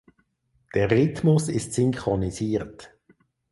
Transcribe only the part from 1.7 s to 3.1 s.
synchronisiert.